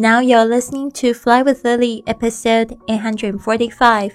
[0.00, 4.12] Now you're listening to Fly with Lily, episode eight hundred forty-five.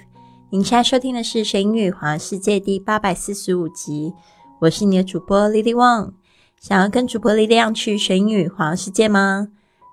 [0.50, 4.12] 您现在收听的是《学英语环游世界》第八百四十五集。
[4.58, 6.14] 我是你的主播 Lily Wang。
[6.58, 9.46] 想要跟主播力量去学英语环游世界吗？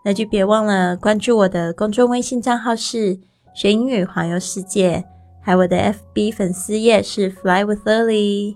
[0.04, 3.20] 那就别忘了关注我的公众微信账号是
[3.54, 5.04] “学英语环游世界”，
[5.44, 8.56] 还有我的 FB 粉丝页是 “Fly with Lily”。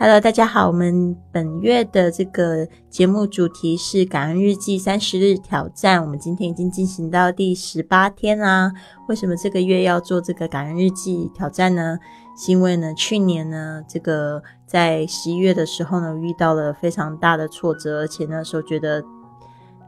[0.00, 6.00] Hello，大家好，我们本月的这个节目主题是感恩日记三十日挑战。
[6.00, 8.70] 我们今天已经进行到第十八天啦。
[9.08, 11.98] 为什么这个月要做这个感恩日记挑战呢？
[12.36, 19.02] 是因为呢，去年呢，这个在十一月的时候呢，遇到了非常大的挫折，而且那时候觉得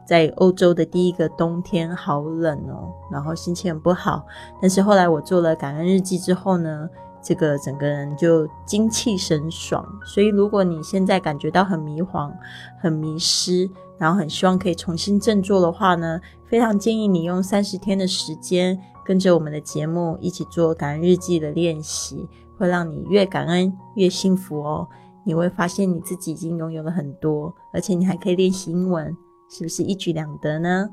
[0.05, 4.25] 在欧洲的第一个冬天好冷哦，然后心情很不好。
[4.61, 6.89] 但是后来我做了感恩日记之后呢。
[7.21, 12.31] 这个整个人就精气神爽，所以如果你现在感觉到很迷茫、
[12.79, 22.27] 很迷失，然后很希望可以重新振作的话呢，非常建议你用三十天的时间，跟着我们的节目一起做感恩日记的练习，
[22.57, 24.87] 会让你越感恩越幸福哦。
[25.23, 29.15] 你会发现你自己已经拥有了很多，而且你还可以练习英文，
[29.51, 30.89] 是不是一举两得呢？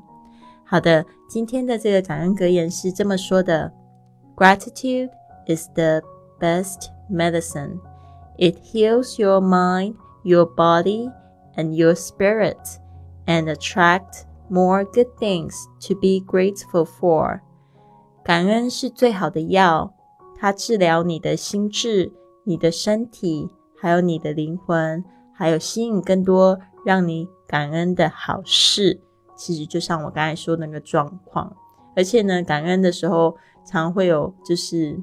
[0.63, 3.73] 好的，今天的这个感恩格言是这么说的
[4.35, 5.09] ：Gratitude
[5.47, 6.03] is the
[6.40, 7.80] best medicine.
[8.36, 11.08] It heals your mind, your body,
[11.56, 12.58] and your spirit,
[13.26, 15.54] and attract more good things
[15.86, 17.40] to be grateful for.
[18.24, 19.94] 感恩是最好的药，
[20.36, 22.12] 它治疗你的心智、
[22.44, 23.48] 你的身体，
[23.80, 29.00] 还有你的灵魂，还有吸引更多让你感恩的好事。
[29.36, 31.54] 其实就像我刚才说那个状况，
[31.94, 35.00] 而且呢，感恩的时候常会有就是。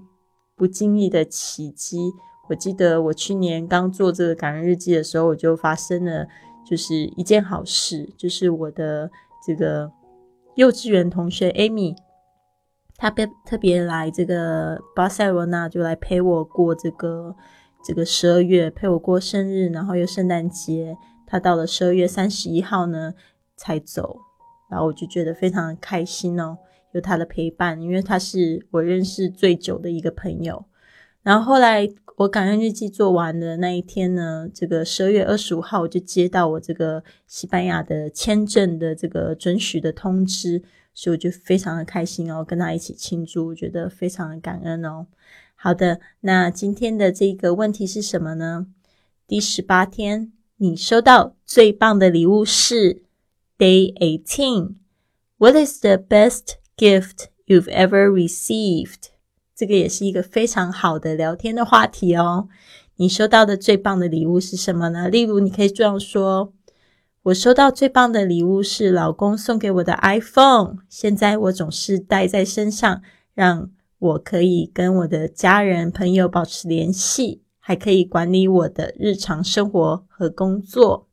[0.56, 2.12] 不经意的奇迹，
[2.48, 6.26] 我记得我去年刚做这个感恩日记的时候，我就发生了
[6.64, 9.10] 就是一件好事，就是我的
[9.46, 9.92] 这个
[10.54, 11.94] 幼稚园同学 Amy，
[12.96, 17.36] 她别特别来这个巴塞罗那，就来陪我过这个
[17.84, 20.96] 这个十二月，陪我过生日，然后又圣诞节。
[21.26, 23.12] 她到了十二月三十一号呢
[23.56, 24.16] 才走，
[24.70, 26.56] 然后我就觉得非常的开心哦。
[26.96, 30.64] 有他的陪伴，因为他是我认识最久的一个朋友。
[31.22, 40.62] 然后后来我感恩日记做完的那一天呢，这个十二月二十五号，我就接到我这个西班牙的签证的这个准许的通知，
[40.94, 45.08] 所以我就非常的开心哦，跟他一起庆祝，我觉得非常的感恩哦。
[45.56, 48.68] 好的，那今天的这个问题是什么呢？
[49.26, 53.02] 第十八天，你收到最棒的礼物是
[53.58, 54.76] Day eighteen。
[55.38, 59.08] What is the best Gift you've ever received，
[59.54, 62.48] 这个也是一个非常好的聊天的话题哦。
[62.96, 65.08] 你收到的最棒的礼物是什么呢？
[65.08, 66.52] 例如，你可以这样说
[67.24, 73.00] ：“我收到最棒的礼物是老公送给我的 iPhone，现在我总是带在身上，
[73.32, 81.08] 让我可以跟我的家人朋友保持联系，还可以管理我的日常生活和工作。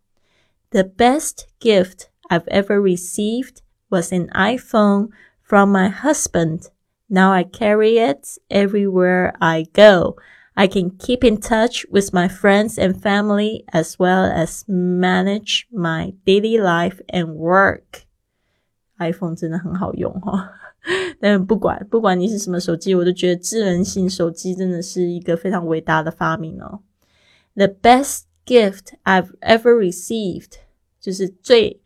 [0.71, 5.07] The best gift I've ever received was an iPhone。”
[5.52, 6.70] from my husband.
[7.08, 10.16] Now I carry it everywhere I go.
[10.54, 16.14] I can keep in touch with my friends and family as well as manage my
[16.26, 18.06] daily life and work.
[18.98, 20.50] iPhone 真的很好用哈，
[21.20, 26.80] 但不管不管你是什么手机，我都觉得智能型手机真的是一个非常伟大的发明哦。
[27.54, 30.54] The best gift I've ever received
[31.00, 31.80] 就是最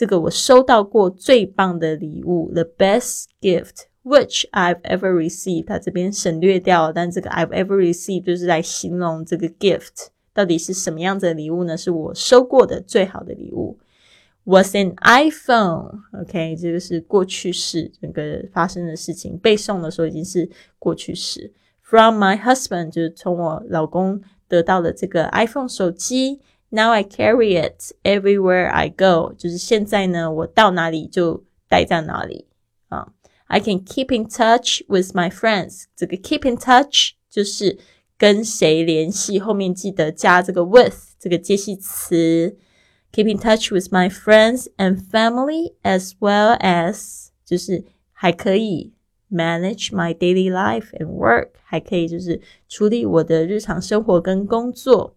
[0.00, 5.66] 这个我收到过最棒的礼物，the best gift which I've ever received。
[5.66, 11.76] 它这边省略掉了，但这个 I've ever received 就是来形容这个 gift 到底是什么样子的礼物呢？
[11.76, 13.78] 是我收过的最好的礼物。
[14.44, 16.00] Was an iPhone。
[16.18, 21.52] OK，这个是过去式，整个发生的事情背诵的时候已经是过去式。
[21.82, 26.40] From my husband 就是从我老公得到的这个 iPhone 手机。
[26.69, 32.47] Now I carry it everywhere I go，就是现在呢，我到哪里就待在哪里
[32.89, 33.13] 啊。
[33.47, 37.77] I can keep in touch with my friends，这个 keep in touch 就是
[38.17, 42.57] 跟谁联系，后面记得加这个 with 这个介系词。
[43.13, 48.93] Keep in touch with my friends and family as well as 就是还可以
[49.31, 55.15] manage my daily life and work，还可以就是处理我的日常生活跟工作。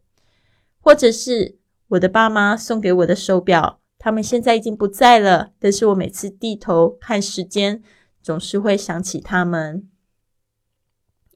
[0.83, 1.59] 或者是
[1.89, 5.53] 我的爸妈送给我的手表，他们现在已经不在了。
[5.59, 7.83] 但是我每次低头看时间，
[8.23, 9.89] 总是会想起他们。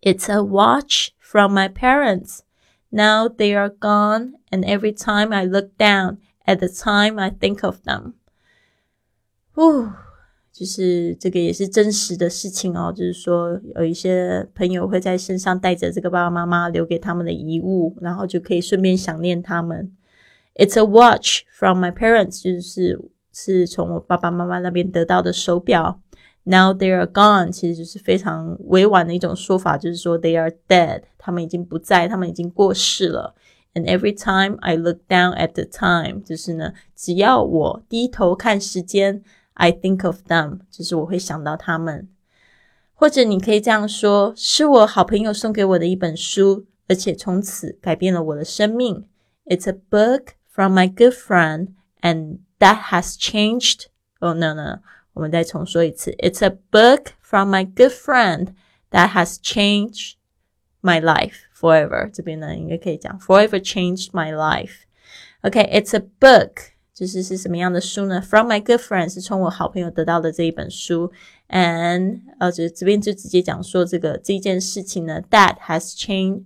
[0.01, 2.41] It's a watch from my parents.
[2.91, 7.65] Now they are gone, and every time I look down at the time, I think
[7.65, 8.15] of them.
[9.55, 9.95] 哦，
[10.58, 12.92] 就是这个也是真实的事情哦。
[12.92, 19.92] 就是说，有一些朋友会在身上带着这个爸爸妈妈留给他们的遗物，然后就可以顺便想念他们。
[20.56, 23.00] It's a watch from my parents，就是
[23.32, 26.02] 是从我爸爸妈妈那边得到的手表。
[26.46, 33.36] Now they are gone，其实就是非常委婉的一种说法，就是说 they are dead，他们已经不在，他们已经过世了。
[33.76, 39.22] And every time I look down at the time，就是呢，只要我低头看时间
[39.57, 42.09] ，I think of them，就是我会想到他们。
[42.95, 49.07] 或者你可以这样说：是我好朋友送给我的一本书，而且从此改变了我的生命。
[49.47, 51.69] It's a book from my good friend,
[52.01, 53.87] and that has changed.
[54.21, 54.81] Oh no no.
[55.15, 58.55] 我们再重说一次，It's a book from my good friend
[58.91, 60.13] that has changed
[60.81, 62.09] my life forever。
[62.11, 71.12] 这边呢，应该可以讲 forever changed my life。OK，It's a book， 就是是什么样的书呢？From my good friend 是从我好朋友得到的这一本书
[71.50, 76.46] ，and 呃，就这边就直接讲说这个这件事情呢，that has changed。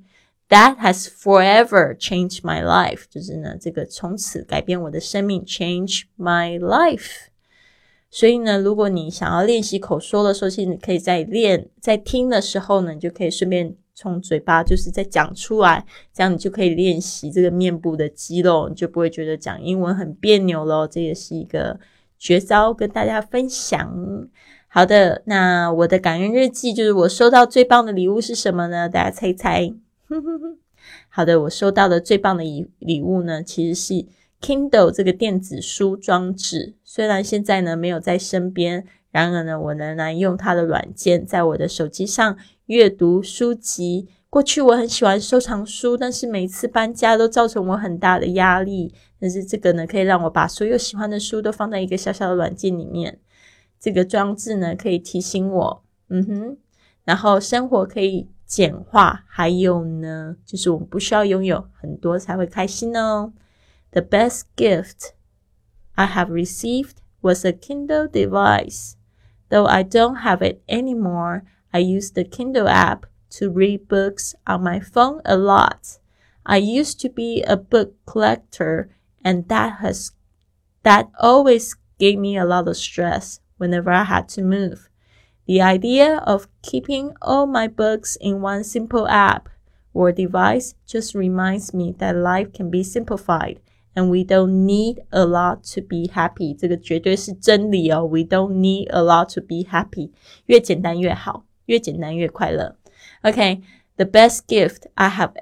[0.50, 7.28] That has forever changed my life，就是呢，这个从此改变我的生命，change my life。
[8.10, 20.88] 所以呢，如果你想要练习口说的时候，其实你可以在练、在听的时候呢，你就可以顺便从嘴巴就是在讲出来，这样你就可以练习这个面部的肌肉，你就不会觉得讲英文很别扭咯。
[20.88, 21.80] 这也是一个
[22.18, 24.28] 绝招，跟大家分享。
[24.68, 28.90] 好的，那我的感恩日记就是我收到最棒的礼物是什么呢？
[28.90, 29.72] 大家猜猜。
[31.10, 34.08] 好的，我收到的最棒的礼礼物呢，其实是。
[34.42, 42.36] Kindle 这个电子书装置，虽然现在呢没有在身边，然而呢，我仍然用它的软件在我的手机上
[42.72, 44.08] 阅读书籍。
[44.30, 48.94] 过去我很喜欢收藏书，但是每次搬家都造成我很大的压力。
[49.20, 53.20] 但是这个呢，可以让我把所有喜欢的书都放在一个小小的软件里面。
[53.78, 56.58] 这个装置呢，可以提醒我，嗯哼，
[57.04, 59.26] 然后生活可以简化。
[59.28, 63.34] 还有呢，就是我们不需要拥有很多才会开心哦。
[63.92, 65.10] The best gift
[65.96, 68.94] I have received was a Kindle device.
[69.50, 71.42] Though I don't have it anymore,
[71.73, 75.99] I use the Kindle app to read books on my phone a lot.
[76.45, 78.89] I used to be a book collector
[79.25, 80.13] and that has
[80.85, 84.89] that always gave me a lot of stress whenever I had to move.
[85.47, 89.49] The idea of keeping all my books in one simple app
[89.93, 93.61] or device just reminds me that life can be simplified
[93.97, 98.05] And we don't need a lot to be happy，这个绝对是真理哦。
[98.05, 100.11] We don't need a lot to be happy，
[100.45, 102.77] 越简单越好， 越简单越快乐。
[103.23, 105.33] OK，the best gift I have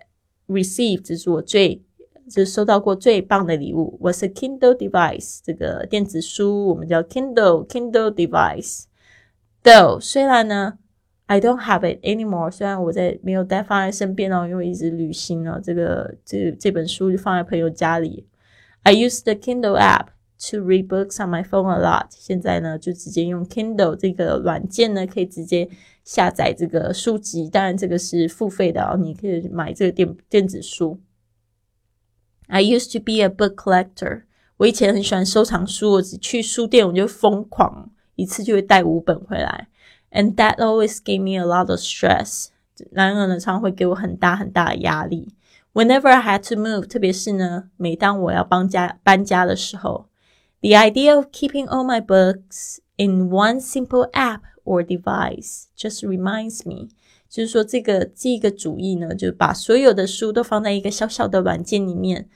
[0.47, 1.83] received，这是我最
[2.29, 10.79] 就是收到过最棒的礼物，was a Kindle device，这个电子书我们叫 Kindle Kindle device。Though 虽然呢，
[11.27, 18.27] I don't have it anymore，虽然我在没有带放在身边哦，因为一直旅行哦，这个这这本书就放在朋友家里。
[18.83, 20.09] I use the Kindle app
[20.51, 22.09] to read books on my phone a lot。
[22.11, 25.69] 现在呢，就直接用 Kindle 这个软件呢，可以直接
[26.09, 27.49] 下载这个书籍。
[27.49, 31.01] 当然，这个是付费的哦，你可以买这个电电子书。
[32.49, 34.23] I used to be a book collector。
[34.59, 39.69] 我以前很喜欢收藏书，我只去书店我就疯狂，一次就会带五本回来。
[40.11, 42.49] And that always gave me a lot of stress。
[42.93, 45.35] 然而呢，常会给我很大很大的压力。
[45.73, 50.07] Whenever I had to move，特别是呢，每当我要搬家搬家的时候，
[50.61, 56.90] the idea of keeping all my books in one simple app or device just reminds me，
[57.28, 62.30] 就是说这个这个主意呢，就把所有的书都放在一个小小的软件里面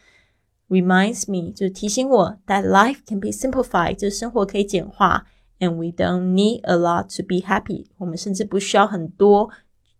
[0.67, 5.27] ，reminds me 就提醒我 that life can be simplified，就是生活可以简化
[5.59, 9.51] ，and we don't need a lot to be happy，我们甚至不需要很多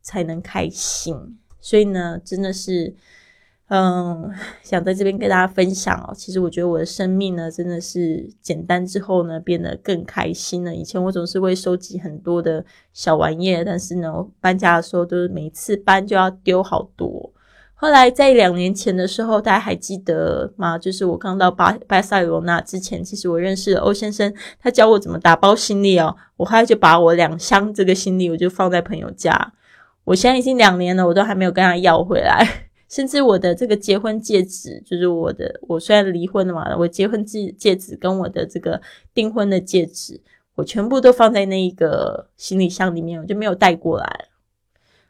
[0.02, 1.38] 才能开心。
[1.62, 2.96] 所以呢，真的是。
[3.70, 6.14] 嗯， 想在这边跟大家分享哦。
[6.16, 10.76] 其实我觉得我的生命呢，真的是简单之后呢，变得更开心了。
[10.76, 17.32] 以前我总是会收集很多的小玩意，但是呢，搬家的时候都是每次搬就要丢好多。
[17.76, 20.78] 后来在两年前的时候，大家还记得吗？
[20.78, 26.16] 就是我刚到巴巴塞罗那之前，其实我认识欧先生，他教我怎么打包行李哦。
[26.38, 29.54] 我后来就把我两箱这个行李，我就放在朋友家。
[30.06, 32.70] 我现在已经两年了，我都还没有跟他要回来。
[32.94, 38.80] 甚至我的这个结婚戒指，就是我的，我虽然离婚了嘛，我结婚戒戒指跟我的这个
[39.16, 40.22] 订婚的戒指，
[40.54, 44.26] 我全部都放在那一个行李箱里面，我就没有带过来。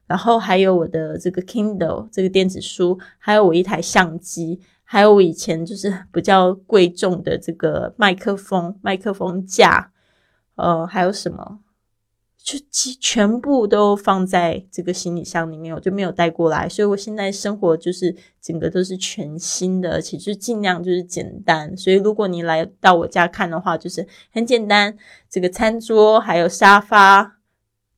[0.08, 9.92] 然后还有我的这个 Kindle 这个电子书，还有我一台相机，还有我以前就是比较贵重的这个麦克风麦克风架，
[10.56, 11.60] 呃，还有什么？
[12.44, 12.60] 就
[13.00, 16.68] 全部都放在这个行李箱里面，我就没有带过来。
[16.68, 21.76] 所以我现在生活就是整个都是全新的，而且就尽量就是简单。
[21.78, 24.98] 所以如果你来到我家看的话，就是很简单，
[25.30, 27.40] 这个餐桌还有沙发、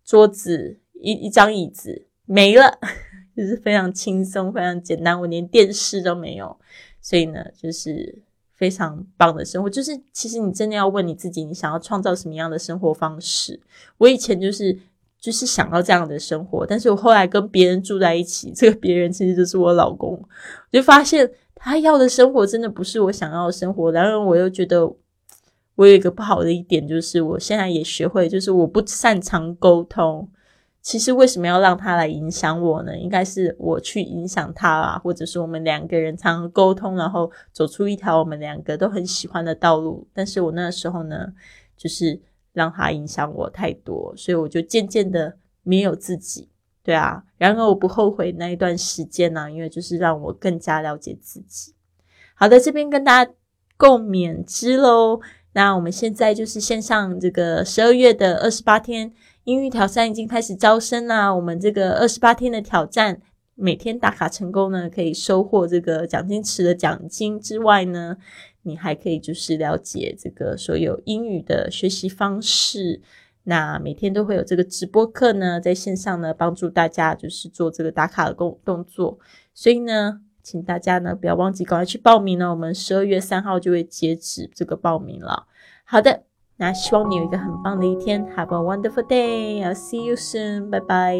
[0.06, 2.78] 桌子一一张椅子没了，
[3.36, 5.20] 就是非常轻松、非常简单。
[5.20, 6.60] 我连电视都没有，
[7.02, 8.22] 所以呢，就是。
[8.56, 13.60] 非常棒的生活，就是其实你真的要问你自己，你想要创造什么样的生活方式？
[13.98, 14.78] 我以前就是
[15.20, 20.28] 就是想要这样的生活，但是我后来跟别人住在一起，这个别人其实就是我老公，我
[20.72, 23.92] 就发现他要的生活真的不是我想要的生活。
[23.92, 24.86] 然后我又觉得
[25.76, 30.30] 我有一个不好的一点，就是我现在也学会，就是我不擅长沟通。
[30.86, 32.96] 其实为什么要让他来影响我呢？
[32.96, 40.08] 应该是我去影响他啊，或者是我们两个人常常沟通，然后走出一条我们两个都很喜欢的道路。
[40.14, 41.34] 但是我那时候呢，
[41.76, 42.22] 就是
[42.54, 46.50] 让他影响我太多，所以我就渐渐的没有自己。
[46.84, 51.74] 对啊，然而我不后悔那一段时间呢，因为就是让我更加了解自己。
[52.36, 53.32] 好的，这边跟大家
[53.76, 55.20] 共勉之喽。
[55.56, 59.14] 那我们现在就是线上这个十二月的二十八天。
[59.46, 61.34] 英语挑战已经开始招生啦！
[61.34, 63.22] 我们这个二十八天的挑战，
[63.54, 68.18] 每天打卡成功呢，可以收获这个奖金池的奖金之外呢，
[68.64, 73.02] 你还可以就是了解这个所有英语的学习方式。
[73.44, 79.20] 那每天都会有这个直播课呢，在线上呢，帮助大家就是做这个打卡的工动作。
[79.54, 85.48] 所以呢，请大家呢不要忘记赶快去报名呢，我们十二月三号就会截止这个报名了。
[85.84, 86.24] 好的。
[86.58, 89.62] 那希望你有一个很棒的一天，Have a wonderful day.
[89.62, 90.70] I'll see you soon.
[90.70, 91.18] 拜拜